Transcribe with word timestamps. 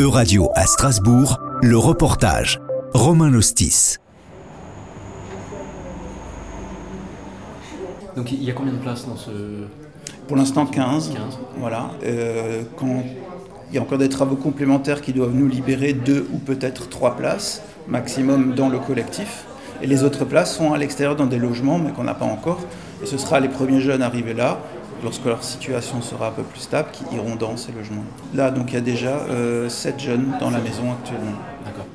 Euradio 0.00 0.48
à 0.54 0.64
Strasbourg, 0.64 1.40
le 1.60 1.76
reportage. 1.76 2.60
Romain 2.94 3.30
Lostis. 3.30 3.96
Donc 8.14 8.30
il 8.30 8.44
y 8.44 8.48
a 8.48 8.52
combien 8.52 8.74
de 8.74 8.78
places 8.78 9.08
dans 9.08 9.16
ce... 9.16 9.30
Pour 10.28 10.36
l'instant 10.36 10.66
15. 10.66 11.14
15. 11.14 11.38
Voilà. 11.56 11.90
Euh, 12.04 12.62
quand 12.76 13.02
il 13.70 13.74
y 13.74 13.78
a 13.78 13.82
encore 13.82 13.98
des 13.98 14.08
travaux 14.08 14.36
complémentaires 14.36 15.00
qui 15.00 15.12
doivent 15.12 15.34
nous 15.34 15.48
libérer 15.48 15.94
deux 15.94 16.28
ou 16.32 16.38
peut-être 16.38 16.88
trois 16.88 17.16
places 17.16 17.62
maximum 17.88 18.54
dans 18.54 18.68
le 18.68 18.78
collectif. 18.78 19.46
Et 19.82 19.88
les 19.88 20.04
autres 20.04 20.24
places 20.24 20.56
sont 20.56 20.72
à 20.72 20.78
l'extérieur 20.78 21.16
dans 21.16 21.26
des 21.26 21.40
logements, 21.40 21.80
mais 21.80 21.90
qu'on 21.90 22.04
n'a 22.04 22.14
pas 22.14 22.24
encore. 22.24 22.60
Et 23.02 23.06
ce 23.06 23.18
sera 23.18 23.40
les 23.40 23.48
premiers 23.48 23.80
jeunes 23.80 24.02
arrivés 24.02 24.34
là, 24.34 24.60
lorsque 25.02 25.24
leur 25.24 25.42
situation 25.42 26.00
sera 26.02 26.28
un 26.28 26.32
peu 26.32 26.42
plus 26.42 26.60
stable, 26.60 26.88
qui 26.92 27.04
iront 27.14 27.36
dans 27.36 27.56
ces 27.56 27.72
logements. 27.72 28.04
Là, 28.34 28.50
donc 28.50 28.70
il 28.70 28.74
y 28.74 28.78
a 28.78 28.82
déjà 28.82 29.18
euh, 29.30 29.68
sept 29.68 30.00
jeunes 30.00 30.36
dans 30.40 30.50
la 30.50 30.60
maison 30.60 30.92
actuellement. 30.92 31.36
D'accord. 31.64 31.86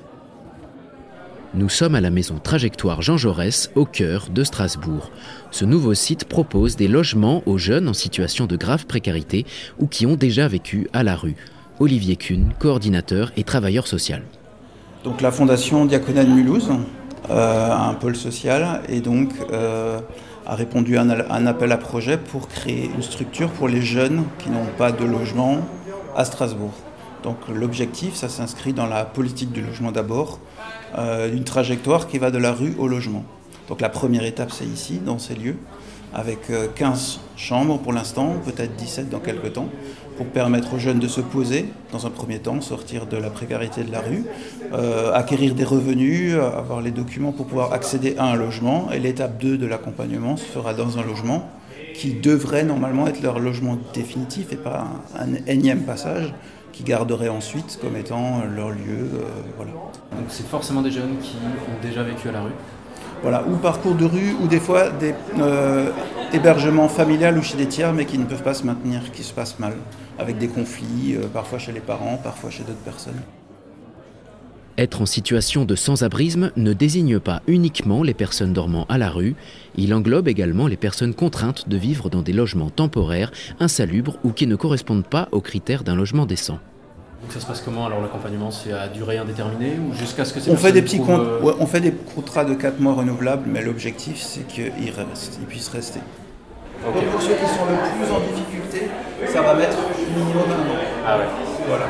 Nous 1.55 1.69
sommes 1.69 1.93
à 1.93 2.01
la 2.01 2.09
maison 2.09 2.39
Trajectoire 2.41 3.03
Jean 3.03 3.17
Jaurès, 3.17 3.69
au 3.75 3.85
cœur 3.85 4.29
de 4.31 4.43
Strasbourg. 4.43 5.11
Ce 5.51 5.65
nouveau 5.65 5.93
site 5.93 6.25
propose 6.25 6.75
des 6.75 6.87
logements 6.87 7.43
aux 7.45 7.59
jeunes 7.59 7.87
en 7.87 7.93
situation 7.93 8.47
de 8.47 8.55
grave 8.55 8.87
précarité 8.87 9.45
ou 9.79 9.85
qui 9.85 10.07
ont 10.07 10.15
déjà 10.15 10.47
vécu 10.47 10.87
à 10.93 11.03
la 11.03 11.15
rue. 11.15 11.35
Olivier 11.79 12.15
Kuhn, 12.15 12.53
coordinateur 12.57 13.31
et 13.37 13.43
travailleur 13.43 13.85
social. 13.85 14.23
Donc 15.03 15.21
la 15.21 15.31
fondation 15.31 15.85
Diaconat 15.85 16.23
de 16.23 16.31
Mulhouse 16.31 16.71
euh, 17.29 17.69
a 17.71 17.87
un 17.87 17.93
pôle 17.93 18.15
social 18.15 18.81
et 18.89 18.99
donc 18.99 19.29
euh, 19.51 19.99
a 20.45 20.55
répondu 20.55 20.97
à 20.97 21.01
un, 21.01 21.45
appel 21.45 21.71
à 21.71 21.77
projet 21.77 22.17
pour 22.17 22.47
créer 22.47 22.89
une 22.93 23.01
structure 23.01 23.49
pour 23.49 23.67
les 23.67 23.81
jeunes 23.81 24.23
qui 24.39 24.49
n'ont 24.49 24.65
pas 24.77 24.91
de 24.91 25.05
logement 25.05 25.59
à 26.15 26.25
Strasbourg. 26.25 26.73
Donc 27.23 27.37
l'objectif, 27.53 28.15
ça 28.15 28.29
s'inscrit 28.29 28.73
dans 28.73 28.85
la 28.85 29.05
politique 29.05 29.51
du 29.51 29.61
logement 29.61 29.91
d'abord, 29.91 30.39
euh, 30.97 31.33
une 31.33 31.45
trajectoire 31.45 32.07
qui 32.07 32.17
va 32.17 32.31
de 32.31 32.37
la 32.37 32.51
rue 32.51 32.75
au 32.77 32.87
logement. 32.87 33.23
Donc 33.69 33.79
la 33.79 33.89
première 33.89 34.25
étape, 34.25 34.51
c'est 34.51 34.65
ici, 34.65 34.99
dans 34.99 35.19
ces 35.19 35.35
lieux, 35.35 35.55
avec 36.13 36.49
euh, 36.49 36.67
15 36.75 37.19
chambres 37.37 37.79
pour 37.79 37.93
l'instant, 37.93 38.35
peut-être 38.45 38.75
17 38.75 39.09
dans 39.09 39.19
quelques 39.19 39.53
temps, 39.53 39.69
pour 40.17 40.27
permettre 40.27 40.73
aux 40.73 40.79
jeunes 40.79 40.99
de 40.99 41.07
se 41.07 41.21
poser, 41.21 41.65
dans 41.91 42.05
un 42.05 42.09
premier 42.09 42.39
temps, 42.39 42.59
sortir 42.61 43.05
de 43.05 43.17
la 43.17 43.29
précarité 43.29 43.83
de 43.83 43.91
la 43.91 44.01
rue, 44.01 44.23
euh, 44.73 45.13
acquérir 45.13 45.55
des 45.55 45.63
revenus, 45.63 46.35
avoir 46.35 46.81
les 46.81 46.91
documents 46.91 47.31
pour 47.31 47.47
pouvoir 47.47 47.73
accéder 47.73 48.15
à 48.17 48.25
un 48.25 48.35
logement. 48.35 48.89
Et 48.91 48.99
l'étape 48.99 49.39
2 49.39 49.57
de 49.57 49.65
l'accompagnement 49.65 50.37
se 50.37 50.45
fera 50.45 50.73
dans 50.73 50.97
un 50.97 51.03
logement 51.03 51.49
qui 51.93 52.13
devrait 52.13 52.63
normalement 52.63 53.07
être 53.07 53.21
leur 53.21 53.39
logement 53.39 53.77
définitif 53.93 54.51
et 54.51 54.55
pas 54.55 54.87
un, 55.17 55.33
énième 55.47 55.81
passage 55.81 56.33
qui 56.71 56.83
garderait 56.83 57.29
ensuite 57.29 57.77
comme 57.81 57.95
étant 57.95 58.41
leur 58.55 58.71
lieu. 58.71 59.09
euh, 59.13 59.23
voilà. 59.57 59.71
Donc 59.71 60.25
c'est 60.29 60.47
forcément 60.47 60.81
des 60.81 60.91
jeunes 60.91 61.17
qui 61.21 61.35
ont 61.37 61.81
déjà 61.81 62.01
vécu 62.03 62.29
à 62.29 62.31
la 62.31 62.41
rue. 62.41 62.51
Voilà, 63.23 63.41
ou 63.47 63.55
parcours 63.55 63.95
de 63.95 64.03
rue, 64.03 64.35
ou 64.43 64.47
des 64.47 64.59
fois 64.59 64.89
des 64.89 65.15
euh, 65.39 65.89
hébergements 66.33 66.89
familiales 66.89 67.37
ou 67.37 67.41
chez 67.41 67.55
des 67.55 67.67
tiers, 67.67 67.93
mais 67.93 68.05
qui 68.05 68.17
ne 68.17 68.25
peuvent 68.25 68.43
pas 68.43 68.53
se 68.53 68.65
maintenir, 68.65 69.11
qui 69.13 69.23
se 69.23 69.33
passent 69.33 69.59
mal, 69.59 69.73
avec 70.19 70.37
des 70.37 70.49
conflits, 70.49 71.15
euh, 71.15 71.27
parfois 71.33 71.57
chez 71.57 71.71
les 71.71 71.79
parents, 71.79 72.19
parfois 72.21 72.49
chez 72.49 72.63
d'autres 72.63 72.83
personnes. 72.83 73.21
Être 74.77 75.01
en 75.01 75.05
situation 75.05 75.63
de 75.63 75.75
sans-abrisme 75.75 76.51
ne 76.57 76.73
désigne 76.73 77.19
pas 77.19 77.43
uniquement 77.47 78.03
les 78.03 78.13
personnes 78.13 78.51
dormant 78.51 78.85
à 78.89 78.97
la 78.97 79.09
rue, 79.09 79.35
il 79.77 79.93
englobe 79.93 80.27
également 80.27 80.67
les 80.67 80.77
personnes 80.77 81.13
contraintes 81.13 81.69
de 81.69 81.77
vivre 81.77 82.09
dans 82.09 82.23
des 82.23 82.33
logements 82.33 82.71
temporaires, 82.71 83.31
insalubres 83.61 84.17
ou 84.25 84.31
qui 84.31 84.47
ne 84.47 84.57
correspondent 84.57 85.07
pas 85.07 85.29
aux 85.31 85.41
critères 85.41 85.83
d'un 85.83 85.95
logement 85.95 86.25
décent. 86.25 86.59
Donc 87.23 87.31
ça 87.31 87.39
se 87.39 87.45
passe 87.45 87.61
comment 87.61 87.85
alors 87.85 88.01
l'accompagnement 88.01 88.51
C'est 88.51 88.73
à 88.73 88.89
durée 88.89 89.17
indéterminée 89.17 89.79
ou 89.79 89.93
jusqu'à 89.93 90.25
ce 90.25 90.33
que 90.33 90.41
ces 90.41 90.51
On 90.51 90.55
fait, 90.55 90.73
personnes 90.73 90.73
des 90.73 90.81
petits 90.81 90.97
trouvent, 90.97 91.17
comptes, 91.17 91.27
euh, 91.27 91.41
ouais, 91.41 91.53
on 91.59 91.65
fait 91.65 91.79
des 91.79 91.93
contrats 91.93 92.43
de 92.43 92.53
4 92.53 92.81
mois 92.81 92.93
renouvelables, 92.93 93.43
mais 93.47 93.61
l'objectif 93.61 94.21
c'est 94.21 94.45
qu'ils 94.45 94.91
restent, 94.91 95.39
ils 95.39 95.47
puissent 95.47 95.69
rester. 95.69 96.01
Donc 96.83 97.01
pour 97.05 97.21
ceux 97.21 97.35
qui 97.35 97.45
sont 97.47 97.65
le 97.65 97.79
plus 97.79 98.13
en 98.13 98.19
difficulté, 98.19 98.91
ça 99.31 99.41
va 99.41 99.53
mettre 99.53 99.77
minimum 100.17 100.43
un 100.51 100.69
an. 100.69 100.79
Ah 101.07 101.17
ouais. 101.17 101.25
Voilà. 101.67 101.85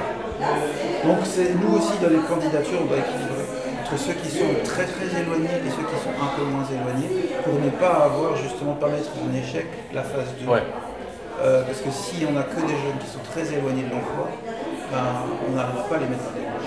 Donc 1.04 1.26
c'est 1.26 1.56
nous 1.56 1.78
aussi 1.78 1.98
dans 2.00 2.10
les 2.10 2.24
candidatures, 2.30 2.80
on 2.84 2.86
doit 2.86 3.00
équilibrer 3.00 3.44
entre 3.84 3.98
ceux 3.98 4.14
qui 4.14 4.30
sont 4.30 4.54
très 4.64 4.86
très 4.86 5.10
éloignés 5.20 5.50
et 5.66 5.70
ceux 5.70 5.84
qui 5.84 5.98
sont 5.98 6.14
un 6.14 6.38
peu 6.38 6.46
moins 6.46 6.64
éloignés 6.66 7.34
pour 7.44 7.60
ne 7.60 7.70
pas 7.70 8.06
avoir 8.06 8.36
justement 8.36 8.74
pas 8.74 8.88
mettre 8.88 9.10
en 9.18 9.34
échec 9.36 9.66
la 9.94 10.04
phase 10.04 10.30
2. 10.40 10.48
Ouais. 10.48 10.64
Euh, 11.42 11.64
parce 11.64 11.80
que 11.80 11.90
si 11.90 12.26
on 12.30 12.34
n'a 12.34 12.44
que 12.44 12.62
des 12.62 12.78
jeunes 12.78 13.00
qui 13.02 13.10
sont 13.10 13.24
très 13.26 13.42
éloignés 13.52 13.84
de 13.84 13.92
l'emploi, 13.92 14.30
ben, 14.94 15.04
on 15.50 15.56
n'arrive 15.56 15.90
pas 15.90 15.96
à 15.96 16.00
les 16.00 16.08
mettre 16.08 16.34
démarche. 16.36 16.64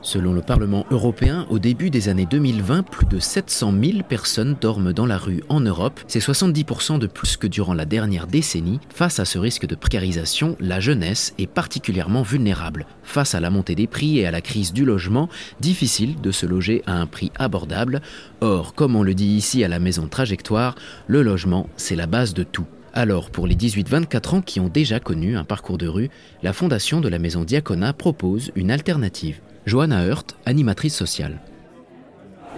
Selon 0.00 0.32
le 0.32 0.40
Parlement 0.40 0.86
européen, 0.90 1.44
au 1.50 1.58
début 1.58 1.90
des 1.90 2.08
années 2.08 2.24
2020, 2.24 2.84
plus 2.84 3.04
de 3.04 3.18
700 3.18 3.74
000 3.82 4.02
personnes 4.08 4.56
dorment 4.58 4.94
dans 4.94 5.04
la 5.04 5.18
rue 5.18 5.42
en 5.50 5.60
Europe. 5.60 6.00
C'est 6.06 6.20
70% 6.20 6.98
de 6.98 7.06
plus 7.06 7.36
que 7.36 7.46
durant 7.46 7.74
la 7.74 7.84
dernière 7.84 8.26
décennie. 8.26 8.80
Face 8.88 9.18
à 9.18 9.26
ce 9.26 9.38
risque 9.38 9.66
de 9.66 9.74
précarisation, 9.74 10.56
la 10.60 10.80
jeunesse 10.80 11.34
est 11.36 11.46
particulièrement 11.46 12.22
vulnérable. 12.22 12.86
Face 13.02 13.34
à 13.34 13.40
la 13.40 13.50
montée 13.50 13.74
des 13.74 13.86
prix 13.86 14.18
et 14.18 14.26
à 14.26 14.30
la 14.30 14.40
crise 14.40 14.72
du 14.72 14.86
logement, 14.86 15.28
difficile 15.60 16.18
de 16.20 16.30
se 16.30 16.46
loger 16.46 16.82
à 16.86 16.94
un 16.94 17.06
prix 17.06 17.30
abordable. 17.38 18.00
Or, 18.40 18.74
comme 18.74 18.96
on 18.96 19.02
le 19.02 19.12
dit 19.12 19.36
ici 19.36 19.62
à 19.62 19.68
la 19.68 19.80
maison 19.80 20.08
Trajectoire, 20.08 20.74
le 21.06 21.22
logement, 21.22 21.68
c'est 21.76 21.96
la 21.96 22.06
base 22.06 22.32
de 22.32 22.44
tout. 22.44 22.66
Alors, 22.94 23.30
pour 23.30 23.46
les 23.46 23.54
18-24 23.54 24.36
ans 24.36 24.40
qui 24.40 24.60
ont 24.60 24.68
déjà 24.68 24.98
connu 25.00 25.36
un 25.36 25.44
parcours 25.44 25.78
de 25.78 25.86
rue, 25.86 26.10
la 26.42 26.52
fondation 26.52 27.00
de 27.00 27.08
la 27.08 27.18
maison 27.18 27.44
Diaconat 27.44 27.92
propose 27.92 28.50
une 28.56 28.70
alternative. 28.70 29.40
Johanna 29.66 30.04
Hurt, 30.06 30.36
animatrice 30.46 30.96
sociale. 30.96 31.38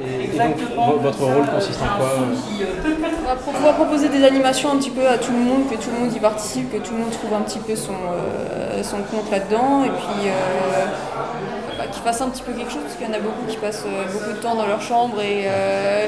Et, 0.01 0.25
et 0.35 0.39
donc 0.39 0.57
vo- 0.75 0.99
votre 1.01 1.19
rôle 1.19 1.47
consiste 1.47 1.81
en 1.83 1.97
quoi 1.99 2.07
euh 2.07 2.95
On 3.23 3.29
va 3.29 3.37
pouvoir 3.37 3.75
proposer 3.75 4.09
des 4.09 4.25
animations 4.25 4.73
un 4.73 4.77
petit 4.79 4.91
peu 4.91 5.07
à 5.07 5.19
tout 5.19 5.33
le 5.33 5.39
monde, 5.39 5.69
que 5.69 5.75
tout 5.75 5.91
le 5.93 5.99
monde 6.07 6.15
y 6.15 6.21
participe, 6.21 6.73
que 6.73 6.79
tout 6.79 6.93
le 6.95 7.01
monde 7.01 7.11
trouve 7.11 7.35
un 7.35 7.43
petit 7.43 7.59
peu 7.59 7.77
son, 7.77 7.93
euh, 7.93 8.83
son 8.83 8.99
compte 8.99 9.31
là-dedans, 9.31 9.85
et 9.85 9.89
puis 9.91 10.29
euh, 10.29 10.87
bah, 11.77 11.85
qu'ils 11.93 12.03
fassent 12.03 12.23
un 12.23 12.31
petit 12.31 12.43
peu 12.43 12.53
quelque 12.53 12.71
chose, 12.71 12.83
parce 12.83 12.95
qu'il 12.95 13.07
y 13.07 13.11
en 13.11 13.15
a 13.15 13.21
beaucoup 13.21 13.45
qui 13.47 13.57
passent 13.59 13.85
euh, 13.87 14.05
beaucoup 14.11 14.31
de 14.31 14.41
temps 14.41 14.55
dans 14.55 14.67
leur 14.67 14.81
chambre 14.81 15.21
et 15.21 15.43
euh, 15.47 16.07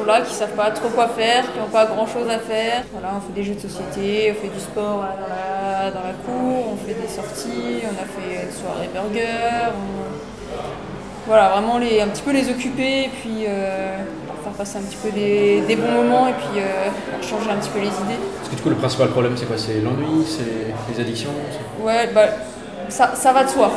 sont 0.00 0.06
là, 0.06 0.20
qui 0.22 0.32
savent 0.34 0.50
pas 0.56 0.70
trop 0.70 0.88
quoi 0.88 1.08
faire, 1.08 1.44
qui 1.52 1.58
n'ont 1.58 1.66
pas 1.66 1.86
grand-chose 1.86 2.28
à 2.28 2.38
faire. 2.38 2.82
Voilà, 2.92 3.08
on 3.16 3.20
fait 3.20 3.32
des 3.34 3.44
jeux 3.44 3.54
de 3.54 3.60
société, 3.60 4.32
on 4.36 4.42
fait 4.42 4.48
du 4.52 4.60
sport 4.60 4.96
voilà, 4.96 5.14
dans, 5.20 5.28
la, 5.28 5.90
dans 5.90 6.06
la 6.06 6.14
cour, 6.24 6.72
on 6.74 6.76
fait 6.86 6.94
des 6.94 7.08
sorties, 7.08 7.82
on 7.84 7.94
a 7.94 8.06
fait 8.06 8.46
une 8.46 8.52
soirée 8.52 8.88
burger. 8.92 9.72
on- 9.74 10.10
voilà, 11.26 11.50
vraiment 11.50 11.78
les, 11.78 12.00
un 12.00 12.08
petit 12.08 12.22
peu 12.22 12.32
les 12.32 12.48
occuper 12.50 13.04
et 13.04 13.08
puis 13.08 13.44
euh, 13.46 13.96
faire 14.42 14.52
passer 14.56 14.78
un 14.78 14.80
petit 14.80 14.96
peu 14.96 15.10
des, 15.10 15.60
des 15.60 15.76
bons 15.76 15.92
moments 15.92 16.26
et 16.26 16.32
puis 16.32 16.58
euh, 16.60 16.88
changer 17.22 17.50
un 17.50 17.56
petit 17.56 17.68
peu 17.68 17.78
les 17.78 17.86
idées. 17.86 18.18
Parce 18.38 18.48
que 18.50 18.56
du 18.56 18.62
coup 18.62 18.70
le 18.70 18.74
principal 18.76 19.08
problème 19.10 19.34
c'est 19.36 19.44
quoi? 19.46 19.56
C'est 19.58 19.80
l'ennui, 19.80 20.24
c'est 20.26 20.72
les 20.92 21.00
addictions? 21.00 21.30
Ouais, 21.80 22.08
bah, 22.12 22.22
ça, 22.88 23.14
ça 23.14 23.32
va 23.32 23.44
de 23.44 23.48
soi. 23.50 23.70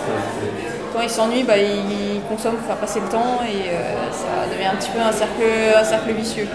Quand 0.94 1.02
ils 1.02 1.10
s'ennuient, 1.10 1.44
bah, 1.44 1.58
ils 1.58 2.22
consomment 2.30 2.58
pour 2.58 2.68
faire 2.68 2.78
passer 2.78 3.00
le 3.00 3.08
temps 3.08 3.42
et 3.44 3.70
euh, 3.70 4.12
ça 4.12 4.48
devient 4.54 4.68
un 4.68 4.76
petit 4.76 4.92
peu 4.92 5.00
un 5.00 5.12
cercle, 5.12 5.42
un 5.76 5.84
cercle 5.84 6.12
vicieux. 6.12 6.48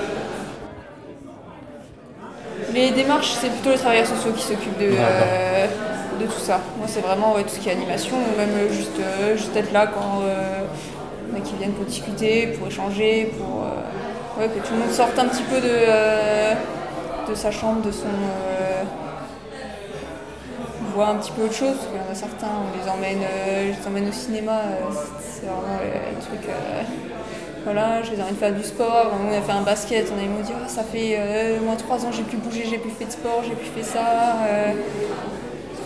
Les 2.73 2.91
démarches, 2.93 3.33
c'est 3.33 3.49
plutôt 3.49 3.71
les 3.71 3.79
travailleurs 3.79 4.07
sociaux 4.07 4.31
qui 4.33 4.43
s'occupent 4.43 4.79
de, 4.79 4.91
euh, 4.93 5.67
de 6.21 6.27
tout 6.27 6.39
ça. 6.39 6.61
Moi, 6.77 6.87
c'est 6.87 7.01
vraiment 7.01 7.35
ouais, 7.35 7.43
tout 7.43 7.49
ce 7.49 7.59
qui 7.59 7.69
est 7.69 7.73
animation, 7.73 8.17
ou 8.17 8.39
même 8.39 8.51
euh, 8.57 8.73
juste, 8.73 9.01
euh, 9.01 9.37
juste 9.37 9.57
être 9.57 9.73
là 9.73 9.89
quand 9.89 10.23
en 10.23 11.37
a 11.37 11.41
qui 11.41 11.55
viennent 11.57 11.73
pour 11.73 11.87
discuter, 11.87 12.47
pour 12.59 12.69
échanger, 12.69 13.33
pour 13.37 13.65
ouais, 14.39 14.49
que 14.49 14.61
tout 14.65 14.75
le 14.75 14.81
monde 14.81 14.93
sorte 14.93 15.19
un 15.19 15.27
petit 15.27 15.43
peu 15.43 15.61
de, 15.61 17.29
de 17.29 17.35
sa 17.35 17.51
chambre, 17.51 17.83
de 17.83 17.91
son. 17.91 18.07
Un 21.07 21.17
petit 21.17 21.33
peu 21.33 21.43
autre 21.43 21.55
chose. 21.55 21.77
Parce 21.77 21.87
qu'il 21.87 21.97
y 21.97 22.09
en 22.09 22.13
a 22.13 22.15
certains, 22.15 22.49
on 22.49 22.83
les 22.83 22.91
emmène, 22.91 23.23
euh, 23.23 23.73
je 23.73 23.81
les 23.81 23.87
emmène 23.87 24.09
au 24.09 24.13
cinéma, 24.13 24.53
euh, 24.53 24.93
c'est 25.21 25.47
vraiment 25.47 25.79
le, 25.81 26.21
truc. 26.25 26.49
euh, 26.49 26.83
voilà, 27.65 28.03
je 28.03 28.13
les 28.13 28.21
emmène 28.21 28.35
faire 28.37 28.55
du 28.55 28.63
sport. 28.63 29.13
On 29.23 29.37
a 29.37 29.41
fait 29.41 29.53
un 29.53 29.63
basket, 29.63 30.13
on 30.15 30.19
a 30.19 30.27
m'ont 30.27 30.41
dit 30.41 30.53
Ah, 30.55 30.69
ça 30.69 30.83
fait 30.83 31.19
moins 31.63 31.77
trois 31.77 32.05
ans, 32.05 32.11
j'ai 32.13 32.23
plus 32.23 32.39
bougé, 32.39 32.65
j'ai 32.69 32.79
plus 32.79 32.91
fait 32.91 33.05
de 33.05 33.11
sport, 33.11 33.43
j'ai 33.47 33.55
plus 33.55 33.69
fait 33.69 33.83
ça. 33.83 34.39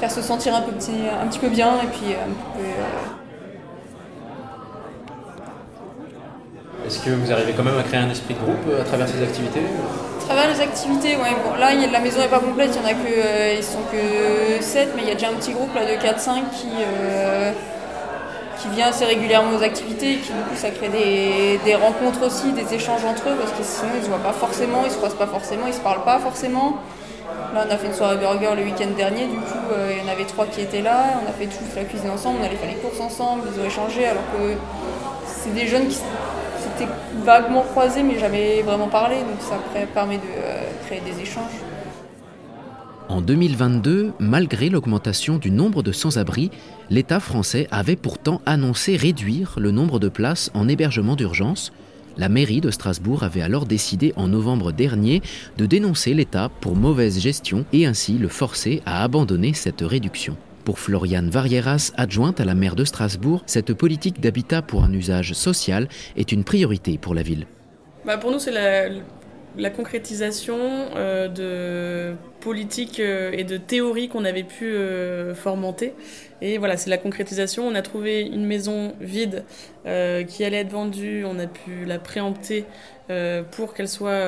faire 0.01 0.11
se 0.11 0.23
sentir 0.23 0.55
un, 0.55 0.63
peu 0.63 0.73
petit, 0.73 0.93
un 1.21 1.27
petit 1.27 1.39
peu 1.39 1.49
bien 1.49 1.75
et 1.83 1.87
puis 1.87 2.15
un 2.15 2.33
peu. 2.57 2.65
Est-ce 6.87 6.99
que 7.05 7.11
vous 7.11 7.33
arrivez 7.33 7.53
quand 7.53 7.63
même 7.63 7.79
à 7.79 7.83
créer 7.83 8.01
un 8.01 8.11
esprit 8.11 8.35
de 8.35 8.41
groupe 8.41 8.81
à 8.81 8.85
travers 8.85 9.09
ces 9.09 9.23
activités? 9.23 9.63
Travers 10.25 10.49
les 10.49 10.61
activités, 10.61 11.17
ouais, 11.17 11.37
bon, 11.45 11.55
là 11.59 11.75
la 11.75 12.01
maison 12.01 12.21
n'est 12.21 12.29
pas 12.29 12.39
complète, 12.39 12.71
il 12.75 12.83
y 12.83 12.85
en 12.85 12.89
a 12.89 12.95
que 12.95 13.09
euh, 13.09 13.55
ils 13.57 13.65
sont 13.65 13.83
que 13.91 14.63
7, 14.63 14.91
mais 14.97 15.03
il 15.03 15.09
y 15.09 15.11
a 15.11 15.15
déjà 15.15 15.29
un 15.29 15.35
petit 15.35 15.53
groupe 15.53 15.75
là, 15.75 15.85
de 15.85 15.93
4-5 15.93 16.51
qui, 16.53 16.69
euh, 16.81 17.53
qui 18.59 18.69
vient 18.69 18.89
assez 18.89 19.05
régulièrement 19.05 19.57
aux 19.59 19.63
activités 19.63 20.15
et 20.15 20.17
qui 20.17 20.33
du 20.33 20.41
coup 20.41 20.57
ça 20.57 20.71
crée 20.71 20.89
des, 20.89 21.61
des 21.65 21.75
rencontres 21.75 22.27
aussi, 22.27 22.53
des 22.53 22.75
échanges 22.75 23.05
entre 23.05 23.29
eux, 23.29 23.37
parce 23.39 23.53
que 23.53 23.63
sinon 23.63 23.93
ils 23.97 24.05
se 24.05 24.09
voient 24.09 24.19
pas 24.19 24.33
forcément, 24.33 24.83
ils 24.85 24.91
se 24.91 24.97
croisent 24.97 25.19
pas 25.19 25.27
forcément, 25.27 25.67
ils 25.67 25.75
se 25.75 25.81
parlent 25.81 26.05
pas 26.05 26.19
forcément. 26.19 26.77
Là, 27.55 27.65
on 27.69 27.71
a 27.71 27.77
fait 27.77 27.87
une 27.87 27.95
soirée 27.95 28.17
burger 28.17 28.55
le 28.57 28.63
week-end 28.63 28.89
dernier, 28.97 29.27
du 29.27 29.37
coup, 29.37 29.59
il 29.91 30.03
y 30.03 30.09
en 30.09 30.11
avait 30.11 30.25
trois 30.25 30.47
qui 30.47 30.63
étaient 30.63 30.81
là, 30.81 31.21
on 31.23 31.29
a 31.29 31.33
fait 31.33 31.47
toute 31.47 31.75
la 31.77 31.85
cuisine 31.85 32.11
ensemble, 32.11 32.39
on 32.41 32.45
allait 32.45 32.57
faire 32.57 32.69
les 32.69 32.77
courses 32.77 33.01
ensemble, 33.01 33.43
ils 33.55 33.61
ont 33.61 33.67
échangé, 33.67 34.07
alors 34.07 34.23
que 34.33 34.55
c'est 35.27 35.55
des 35.55 35.67
jeunes 35.67 35.89
qui 35.89 35.99
s'étaient 36.77 36.91
vaguement 37.25 37.63
croisés, 37.63 38.03
mais 38.03 38.19
jamais 38.19 38.63
vraiment 38.63 38.89
parlé, 38.89 39.17
donc 39.17 39.41
ça 39.41 39.59
permet 39.95 40.17
de 40.17 40.87
créer 40.87 41.01
des 41.01 41.21
échanges. 41.21 41.53
En 43.09 43.21
2022, 43.21 44.13
malgré 44.21 44.71
l'augmentation 44.71 45.37
du 45.37 45.51
nombre 45.51 45.83
de 45.83 45.93
sans-abri, 45.93 46.51
l'État 46.89 47.21
français 47.21 47.69
avait 47.71 47.97
pourtant 47.97 48.41
annoncé 48.47 48.97
réduire 48.97 49.55
le 49.59 49.71
nombre 49.71 49.99
de 49.99 50.09
places 50.09 50.51
en 50.55 50.67
hébergement 50.67 51.15
d'urgence. 51.15 51.73
La 52.17 52.29
mairie 52.29 52.61
de 52.61 52.71
Strasbourg 52.71 53.23
avait 53.23 53.43
alors 53.43 53.67
décidé 53.67 54.13
en 54.17 54.29
novembre 54.29 54.73
dernier 54.73 55.21
de 55.59 55.67
dénoncer 55.67 56.15
l'État 56.15 56.51
pour 56.61 56.75
mauvaise 56.75 57.19
gestion 57.19 57.67
et 57.73 57.87
ainsi 57.87 58.19
le 58.19 58.29
forcer 58.29 58.83
à 58.87 59.03
abandonner 59.03 59.53
cette 59.53 59.83
réduction. 59.83 60.37
Pour 60.65 60.79
Floriane 60.79 61.29
Varieras, 61.29 61.93
adjointe 61.97 62.41
à 62.41 62.45
la 62.45 62.55
maire 62.55 62.77
de 62.77 62.85
Strasbourg, 62.85 63.43
cette 63.47 63.73
politique 63.75 64.21
d'habitat 64.21 64.63
pour 64.63 64.85
un 64.85 64.93
usage 64.93 65.33
social 65.33 65.89
est 66.17 66.31
une 66.31 66.45
priorité 66.45 66.99
pour 66.99 67.15
la 67.15 67.23
ville. 67.23 67.47
Bah 68.05 68.17
pour 68.17 68.31
nous, 68.31 68.39
c'est 68.39 68.53
la, 69.57 69.71
concrétisation 69.71 70.59
euh, 70.97 71.29
de 71.29 72.17
politiques 72.41 73.01
euh, 73.01 73.33
et 73.33 73.43
de 73.43 73.57
théories 73.57 74.09
qu'on 74.09 74.25
avait 74.25 74.45
pu 74.45 74.67
euh, 74.67 75.35
formenter. 75.35 75.95
Et 76.41 76.59
voilà, 76.59 76.77
c'est 76.77 76.91
la 76.91 76.99
concrétisation. 76.99 77.67
On 77.67 77.75
a 77.75 77.83
trouvé 77.83 78.23
une 78.23 78.47
maison 78.47 78.95
vide 79.01 79.45
qui 79.85 80.45
allait 80.45 80.59
être 80.59 80.71
vendue. 80.71 81.25
On 81.25 81.39
a 81.39 81.47
pu 81.47 81.85
la 81.85 81.99
préempter 81.99 82.65
pour 83.51 83.75
qu'elle 83.75 83.89
soit, 83.89 84.27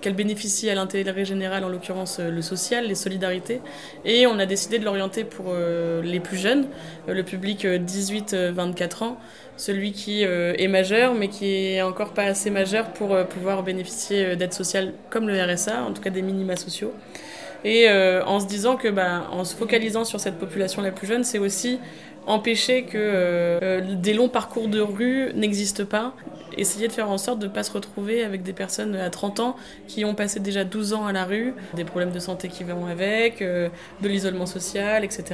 qu'elle 0.00 0.14
bénéficie 0.14 0.70
à 0.70 0.74
l'intérêt 0.74 1.24
général, 1.24 1.64
en 1.64 1.68
l'occurrence 1.68 2.18
le 2.18 2.42
social, 2.42 2.86
les 2.86 2.94
solidarités. 2.94 3.60
Et 4.04 4.26
on 4.26 4.38
a 4.38 4.46
décidé 4.46 4.78
de 4.78 4.84
l'orienter 4.84 5.24
pour 5.24 5.54
les 5.54 6.20
plus 6.20 6.38
jeunes, 6.38 6.66
le 7.06 7.22
public 7.22 7.64
18-24 7.64 9.04
ans 9.04 9.18
celui 9.56 9.92
qui 9.92 10.24
euh, 10.24 10.54
est 10.58 10.68
majeur 10.68 11.14
mais 11.14 11.28
qui 11.28 11.46
est 11.46 11.82
encore 11.82 12.12
pas 12.12 12.24
assez 12.24 12.50
majeur 12.50 12.90
pour 12.90 13.14
euh, 13.14 13.24
pouvoir 13.24 13.62
bénéficier 13.62 14.24
euh, 14.24 14.36
d'aides 14.36 14.52
sociales 14.52 14.92
comme 15.10 15.28
le 15.28 15.40
RSA, 15.40 15.82
en 15.82 15.92
tout 15.92 16.02
cas 16.02 16.10
des 16.10 16.22
minima 16.22 16.56
sociaux. 16.56 16.92
Et 17.66 17.88
en 17.88 18.40
se 18.40 18.46
disant 18.46 18.76
que, 18.76 18.88
bah, 18.88 19.26
en 19.32 19.42
se 19.42 19.56
focalisant 19.56 20.04
sur 20.04 20.20
cette 20.20 20.38
population 20.38 20.82
la 20.82 20.90
plus 20.90 21.06
jeune, 21.06 21.24
c'est 21.24 21.38
aussi 21.38 21.78
empêcher 22.26 22.84
que 22.84 23.80
des 23.94 24.14
longs 24.14 24.28
parcours 24.28 24.68
de 24.68 24.80
rue 24.80 25.32
n'existent 25.34 25.84
pas 25.84 26.14
essayer 26.58 26.88
de 26.88 26.92
faire 26.92 27.10
en 27.10 27.18
sorte 27.18 27.38
de 27.38 27.46
ne 27.46 27.52
pas 27.52 27.62
se 27.62 27.72
retrouver 27.72 28.24
avec 28.24 28.42
des 28.42 28.52
personnes 28.52 28.94
à 28.96 29.10
30 29.10 29.40
ans 29.40 29.56
qui 29.88 30.04
ont 30.04 30.14
passé 30.14 30.40
déjà 30.40 30.64
12 30.64 30.92
ans 30.94 31.06
à 31.06 31.12
la 31.12 31.24
rue, 31.24 31.54
des 31.74 31.84
problèmes 31.84 32.12
de 32.12 32.18
santé 32.18 32.48
qui 32.48 32.64
vont 32.64 32.86
avec, 32.86 33.42
euh, 33.42 33.68
de 34.02 34.08
l'isolement 34.08 34.46
social, 34.46 35.04
etc. 35.04 35.24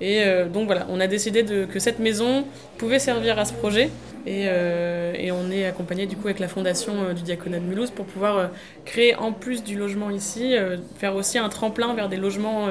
Et 0.00 0.22
euh, 0.22 0.48
donc 0.48 0.66
voilà, 0.66 0.86
on 0.88 1.00
a 1.00 1.06
décidé 1.06 1.44
que 1.44 1.78
cette 1.78 1.98
maison 1.98 2.44
pouvait 2.78 2.98
servir 2.98 3.38
à 3.38 3.44
ce 3.44 3.52
projet. 3.52 3.90
Et, 4.26 4.44
euh, 4.46 5.14
et, 5.16 5.32
on 5.32 5.50
est 5.50 5.64
accompagné 5.64 6.06
du 6.06 6.16
coup 6.16 6.26
avec 6.26 6.40
la 6.40 6.48
fondation 6.48 7.14
du 7.14 7.22
diaconat 7.22 7.58
de 7.58 7.64
Mulhouse 7.64 7.90
pour 7.90 8.04
pouvoir 8.04 8.50
créer 8.84 9.14
en 9.14 9.32
plus 9.32 9.64
du 9.64 9.76
logement 9.76 10.10
ici, 10.10 10.54
faire 10.98 11.14
aussi 11.16 11.38
un 11.38 11.48
tremplin 11.48 11.94
vers 11.94 12.08
des 12.08 12.16
logements 12.16 12.68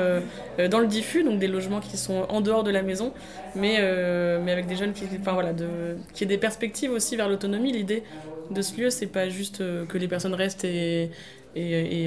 dans 0.70 0.80
le 0.80 0.88
diffus, 0.88 1.24
donc 1.24 1.40
des 1.40 1.48
logements 1.48 1.80
qui 1.80 1.98
sont 1.98 2.26
en 2.30 2.42
dehors 2.42 2.64
de 2.64 2.72
la 2.72 2.84
maison, 2.84 3.14
mais, 3.56 3.80
mais 4.44 4.52
avec 4.52 4.68
des 4.68 4.76
jeunes 4.76 4.94
qui, 4.94 5.06
enfin 5.20 5.34
voilà, 5.34 5.54
qui 6.14 6.24
aient 6.24 6.28
des 6.28 6.38
perspectives 6.38 6.92
aussi 6.92 7.16
vers 7.16 7.30
l'autonomie. 7.30 7.72
L'idée 7.72 8.04
de 8.52 8.62
ce 8.62 8.80
lieu, 8.80 8.90
c'est 8.90 9.08
pas 9.08 9.30
juste 9.30 9.62
euh, 9.62 9.86
que 9.86 9.98
les 9.98 10.08
personnes 10.08 10.34
restent 10.34 10.66
et, 10.66 11.12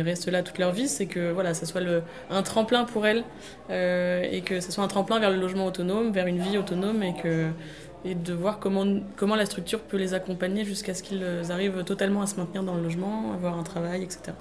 restent 0.04 0.28
là 0.28 0.42
toute 0.42 0.58
leur 0.58 0.72
vie, 0.72 0.88
c'est 0.88 1.06
que 1.06 1.32
voilà, 1.32 1.52
ça 1.52 1.66
soit 1.66 1.82
un 2.30 2.42
tremplin 2.42 2.84
pour 2.84 3.06
elles 3.06 3.24
euh, 3.70 4.24
et 4.30 4.40
que 4.40 4.60
ce 4.60 4.72
soit 4.72 4.82
un 4.82 4.88
tremplin 4.88 5.18
vers 5.18 5.30
le 5.30 5.36
logement 5.36 5.66
autonome, 5.66 6.12
vers 6.12 6.26
une 6.26 6.38
vie 6.38 6.56
autonome 6.56 7.02
et 7.02 7.14
que 7.14 7.48
et 8.04 8.14
de 8.14 8.32
voir 8.32 8.58
comment, 8.58 8.86
comment 9.16 9.36
la 9.36 9.46
structure 9.46 9.80
peut 9.80 9.96
les 9.96 10.14
accompagner 10.14 10.64
jusqu'à 10.64 10.94
ce 10.94 11.02
qu'ils 11.02 11.24
arrivent 11.50 11.84
totalement 11.84 12.22
à 12.22 12.26
se 12.26 12.36
maintenir 12.36 12.62
dans 12.62 12.74
le 12.74 12.82
logement, 12.82 13.32
avoir 13.32 13.58
un 13.58 13.62
travail, 13.62 14.02
etc. 14.02 14.32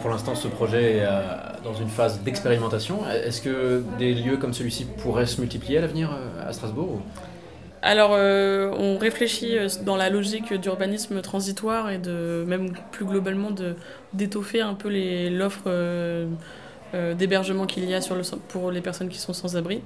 pour 0.00 0.10
l'instant, 0.10 0.34
ce 0.34 0.48
projet 0.48 0.96
est 0.96 1.04
euh, 1.04 1.20
dans 1.64 1.74
une 1.74 1.88
phase 1.88 2.20
d'expérimentation. 2.20 3.00
Est-ce 3.08 3.42
que 3.42 3.82
des 3.98 4.14
lieux 4.14 4.36
comme 4.36 4.54
celui-ci 4.54 4.86
pourraient 5.02 5.26
se 5.26 5.40
multiplier 5.40 5.78
à 5.78 5.80
l'avenir 5.82 6.10
à 6.46 6.52
Strasbourg 6.52 7.00
alors, 7.82 8.10
euh, 8.12 8.70
on 8.76 8.98
réfléchit 8.98 9.56
euh, 9.56 9.68
dans 9.84 9.96
la 9.96 10.10
logique 10.10 10.52
d'urbanisme 10.52 11.22
transitoire 11.22 11.90
et 11.90 11.98
de 11.98 12.44
même 12.46 12.72
plus 12.92 13.06
globalement 13.06 13.50
d'étoffer 14.12 14.60
un 14.60 14.74
peu 14.74 14.90
l'offre 15.30 15.62
euh, 15.66 16.26
d'hébergement 16.92 17.66
qu'il 17.66 17.88
y 17.88 17.94
a 17.94 18.00
sur 18.00 18.14
le, 18.14 18.22
pour 18.48 18.70
les 18.70 18.80
personnes 18.80 19.08
qui 19.08 19.18
sont 19.18 19.32
sans 19.32 19.56
abri. 19.56 19.80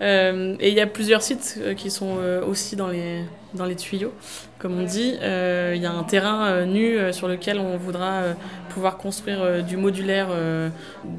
et 0.00 0.68
il 0.68 0.74
y 0.74 0.80
a 0.80 0.86
plusieurs 0.86 1.22
sites 1.22 1.60
qui 1.76 1.90
sont 1.90 2.16
aussi 2.46 2.76
dans 2.76 2.88
les, 2.88 3.22
dans 3.54 3.64
les 3.64 3.76
tuyaux, 3.76 4.12
comme 4.58 4.78
on 4.78 4.84
dit. 4.84 5.14
Il 5.20 5.82
y 5.82 5.86
a 5.86 5.92
un 5.92 6.04
terrain 6.04 6.64
nu 6.64 6.98
sur 7.12 7.28
lequel 7.28 7.58
on 7.58 7.76
voudra 7.76 8.22
pouvoir 8.70 8.96
construire 8.96 9.62
du 9.64 9.76
modulaire, 9.76 10.28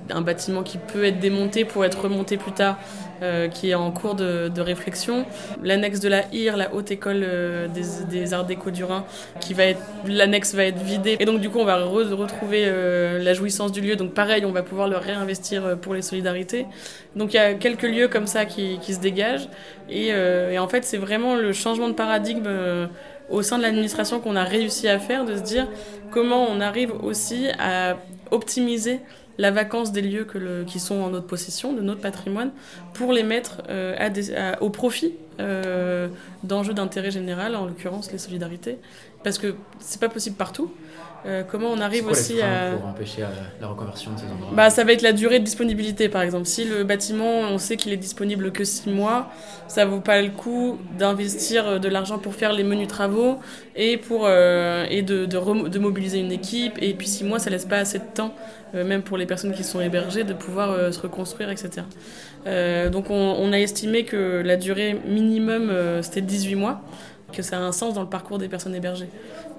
un 0.09 0.21
bâtiment 0.21 0.63
qui 0.63 0.77
peut 0.77 1.05
être 1.05 1.19
démonté 1.19 1.65
pour 1.65 1.85
être 1.85 2.01
remonté 2.01 2.37
plus 2.37 2.53
tard 2.53 2.77
euh, 3.21 3.47
qui 3.47 3.69
est 3.71 3.75
en 3.75 3.91
cours 3.91 4.15
de, 4.15 4.61
réflexion. 4.61 5.25
L'annexe 5.63 5.99
de 5.99 6.09
la 6.09 6.23
IR, 6.33 6.57
la 6.57 6.73
Haute 6.73 6.91
École 6.91 7.21
euh, 7.23 7.67
des, 7.67 8.33
Arts 8.33 8.45
Déco 8.45 8.71
du 8.71 8.83
Rhin, 8.83 9.05
qui 9.39 9.53
va 9.53 9.65
être, 9.65 9.81
l'annexe 10.05 10.53
va 10.53 10.65
être 10.65 10.81
vidée. 10.81 11.17
Et 11.19 11.25
donc, 11.25 11.39
du 11.39 11.49
coup, 11.49 11.59
on 11.59 11.65
va 11.65 11.77
retrouver 11.83 12.63
euh, 12.65 13.23
la 13.23 13.33
jouissance 13.33 13.71
du 13.71 13.81
lieu. 13.81 13.95
Donc, 13.95 14.13
pareil, 14.13 14.45
on 14.45 14.51
va 14.51 14.63
pouvoir 14.63 14.87
le 14.87 14.97
réinvestir 14.97 15.77
pour 15.79 15.93
les 15.93 16.01
solidarités. 16.01 16.65
Donc, 17.15 17.33
il 17.33 17.37
y 17.37 17.39
a 17.39 17.53
quelques 17.53 17.83
lieux 17.83 18.07
comme 18.07 18.27
ça 18.27 18.45
qui, 18.45 18.79
se 18.87 18.99
dégagent. 18.99 19.49
Et, 19.89 20.11
en 20.57 20.67
fait, 20.67 20.83
c'est 20.83 20.97
vraiment 20.97 21.35
le 21.35 21.53
changement 21.53 21.87
de 21.87 21.93
paradigme 21.93 22.47
au 23.29 23.41
sein 23.41 23.57
de 23.57 23.63
l'administration 23.63 24.19
qu'on 24.19 24.35
a 24.35 24.43
réussi 24.43 24.87
à 24.87 24.99
faire, 24.99 25.25
de 25.25 25.35
se 25.35 25.41
dire 25.41 25.67
comment 26.11 26.47
on 26.49 26.61
arrive 26.61 26.93
aussi 27.03 27.47
à 27.59 27.97
optimiser 28.31 28.99
la 29.37 29.51
vacance 29.51 29.91
des 29.91 30.01
lieux 30.01 30.27
qui 30.65 30.79
sont 30.79 30.95
en 30.95 31.09
notre 31.09 31.27
possession, 31.27 31.73
de 31.73 31.81
notre 31.81 32.01
patrimoine, 32.01 32.51
pour 32.93 33.13
les 33.13 33.23
mettre 33.23 33.61
euh, 33.69 34.55
au 34.61 34.69
profit 34.69 35.13
euh, 35.39 36.07
d'enjeux 36.43 36.73
d'intérêt 36.73 37.11
général, 37.11 37.55
en 37.55 37.65
l'occurrence 37.65 38.11
les 38.11 38.17
solidarités, 38.17 38.79
parce 39.27 39.39
que 39.39 39.55
c'est 39.79 39.99
pas 39.99 40.07
possible 40.07 40.37
partout. 40.37 40.71
Euh, 41.25 41.43
comment 41.49 41.69
on 41.69 41.81
arrive 41.81 42.07
aussi 42.07 42.41
à 42.41 42.77
pour 42.77 42.87
empêcher 42.87 43.23
la 43.59 43.67
reconversion 43.67 44.13
de 44.13 44.19
ces 44.19 44.25
endroits 44.25 44.51
bah, 44.53 44.69
ça 44.69 44.85
va 44.85 44.93
être 44.93 45.01
la 45.01 45.11
durée 45.11 45.39
de 45.39 45.43
disponibilité 45.43 46.07
par 46.07 46.21
exemple. 46.21 46.45
Si 46.45 46.63
le 46.63 46.85
bâtiment, 46.85 47.41
on 47.41 47.57
sait 47.57 47.75
qu'il 47.75 47.91
est 47.91 47.97
disponible 47.97 48.51
que 48.51 48.63
6 48.63 48.89
mois, 48.89 49.29
ça 49.67 49.83
vaut 49.83 49.99
pas 49.99 50.21
le 50.21 50.29
coup 50.29 50.77
d'investir 50.97 51.81
de 51.81 51.89
l'argent 51.89 52.19
pour 52.19 52.35
faire 52.35 52.53
les 52.53 52.63
menus 52.63 52.87
travaux 52.87 53.39
et 53.75 53.97
pour 53.97 54.29
et 54.29 55.01
de, 55.01 55.25
de, 55.25 55.67
de, 55.67 55.79
mobiliser 55.79 56.19
une 56.19 56.31
équipe 56.31 56.77
et 56.81 56.93
puis 56.93 57.07
6 57.07 57.25
mois 57.25 57.39
ça 57.39 57.49
laisse 57.49 57.65
pas 57.65 57.79
assez 57.79 57.99
de 57.99 58.05
temps 58.13 58.33
même 58.73 59.01
pour 59.01 59.17
les 59.17 59.25
personnes 59.25 59.53
qui 59.53 59.63
sont 59.65 59.81
hébergées 59.81 60.23
de 60.23 60.33
pouvoir 60.33 60.93
se 60.93 60.99
reconstruire 60.99 61.49
etc. 61.49 61.83
donc 62.91 63.09
on, 63.09 63.35
on, 63.39 63.51
a 63.51 63.59
estimé 63.59 64.03
que 64.03 64.41
la 64.45 64.55
durée 64.55 64.99
minimum 65.05 65.71
c'était 66.01 66.21
18 66.21 66.55
mois 66.55 66.81
que 67.31 67.41
ça 67.41 67.57
a 67.57 67.61
un 67.61 67.71
sens 67.71 67.93
dans 67.93 68.01
le 68.01 68.09
parcours 68.09 68.37
des 68.37 68.47
personnes 68.47 68.75
hébergées. 68.75 69.09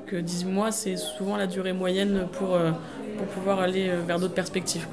Que 0.07 0.17
18 0.17 0.51
mois, 0.51 0.73
c'est 0.73 0.97
souvent 0.97 1.37
la 1.37 1.47
durée 1.47 1.73
moyenne 1.73 2.27
pour, 2.33 2.55
euh, 2.55 2.71
pour 3.19 3.27
pouvoir 3.27 3.61
aller 3.61 3.89
euh, 3.89 4.01
vers 4.07 4.19
d'autres 4.19 4.35
perspectives. 4.35 4.87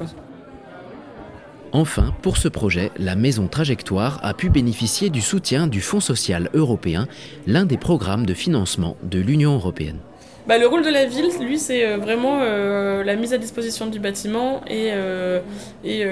Enfin, 1.72 2.14
pour 2.22 2.38
ce 2.38 2.48
projet, 2.48 2.92
la 2.98 3.16
Maison 3.16 3.48
Trajectoire 3.48 4.20
a 4.24 4.34
pu 4.34 4.50
bénéficier 4.50 5.10
du 5.10 5.22
soutien 5.22 5.68
du 5.68 5.82
Fonds 5.82 6.00
social 6.00 6.50
européen, 6.54 7.08
l'un 7.48 7.66
des 7.66 7.78
programmes 7.78 8.26
de 8.26 8.34
financement 8.34 8.96
de 9.04 9.20
l'Union 9.20 9.56
européenne. 9.56 10.00
Bah, 10.48 10.60
le 10.60 10.68
rôle 10.68 10.84
de 10.84 10.90
la 10.90 11.06
ville, 11.06 11.32
lui, 11.40 11.58
c'est 11.58 11.88
euh, 11.88 11.98
vraiment 11.98 12.40
euh, 12.42 13.04
la 13.04 13.16
mise 13.16 13.34
à 13.34 13.40
disposition 13.40 13.88
du 13.88 14.00
bâtiment 14.00 14.62
et, 14.68 14.92
euh, 14.94 15.42
et 15.84 16.06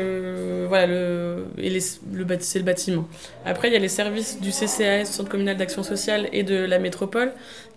voilà, 0.67 0.87
le, 0.87 1.45
et 1.57 1.69
le, 1.69 1.79
c'est 2.39 2.57
le 2.59 2.65
bâtiment. 2.65 3.07
Après, 3.45 3.67
il 3.67 3.73
y 3.73 3.77
a 3.77 3.79
les 3.79 3.87
services 3.87 4.41
du 4.41 4.49
CCAS, 4.49 5.05
Centre 5.05 5.29
communal 5.29 5.57
d'action 5.57 5.83
sociale, 5.83 6.29
et 6.31 6.41
de 6.41 6.55
la 6.55 6.79
métropole, 6.79 7.31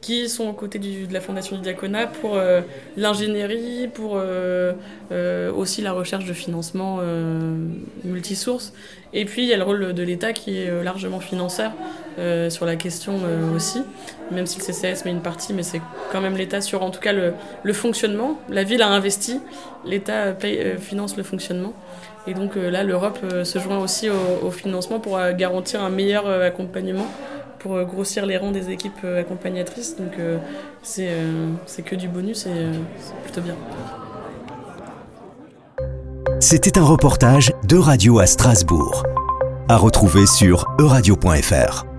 qui 0.07 0.29
sont 0.29 0.49
aux 0.49 0.53
côtés 0.53 0.79
de 0.79 1.13
la 1.13 1.21
Fondation 1.21 1.57
du 1.57 1.63
Diaconat 1.63 2.07
pour 2.07 2.39
l'ingénierie, 2.97 3.89
pour 3.93 4.21
aussi 5.57 5.83
la 5.83 5.93
recherche 5.93 6.27
de 6.27 6.33
financement 6.33 7.01
multisource. 8.05 8.73
Et 9.13 9.25
puis, 9.25 9.43
il 9.43 9.49
y 9.49 9.53
a 9.53 9.57
le 9.57 9.65
rôle 9.65 9.95
de 9.95 10.03
l'État 10.03 10.33
qui 10.33 10.59
est 10.59 10.85
largement 10.85 11.19
financeur 11.19 11.73
sur 12.49 12.67
la 12.67 12.77
question 12.77 13.19
aussi, 13.55 13.83
même 14.31 14.47
si 14.47 14.59
le 14.59 14.65
CCAS 14.65 15.03
met 15.05 15.11
une 15.11 15.23
partie, 15.23 15.53
mais 15.53 15.63
c'est 15.63 15.81
quand 16.13 16.21
même 16.21 16.37
l'État 16.37 16.61
sur 16.61 16.83
en 16.83 16.91
tout 16.91 17.01
cas 17.01 17.13
le, 17.13 17.73
fonctionnement. 17.73 18.39
La 18.49 18.65
ville 18.65 18.83
a 18.83 18.89
investi, 18.89 19.41
l'État 19.85 20.35
euh, 20.45 20.77
finance 20.79 21.17
le 21.17 21.23
fonctionnement. 21.23 21.73
Et 22.27 22.35
donc 22.35 22.57
euh, 22.57 22.71
là, 22.71 22.83
l'Europe 22.83 23.19
euh, 23.33 23.45
se 23.45 23.59
joint 23.59 23.79
aussi 23.79 24.09
au, 24.11 24.51
financement 24.51 24.99
pour 24.99 25.19
garantir 25.37 25.83
un 25.83 25.91
meilleur 25.91 26.29
accompagnement, 26.29 27.07
pour 27.59 27.83
grossir 27.85 28.27
les 28.27 28.37
rangs 28.37 28.53
des 28.53 28.71
équipes 28.71 29.05
accompagnatrices. 29.19 29.97
Donc 29.97 30.13
c'est 30.83 31.09
que 31.85 31.95
du 31.95 32.09
bonus 32.09 32.47
et 32.47 32.67
c'est 32.99 33.23
plutôt 33.23 33.41
bien. 33.41 33.57
C'était 36.41 36.79
un 36.79 36.85
reportage 36.85 37.53
de 37.67 37.77
Radio 37.77 38.19
à 38.19 38.27
Strasbourg. 38.27 39.05
À 39.69 39.77
retrouver 39.77 40.27
sur 40.27 40.67
euradio.fr. 40.79 41.96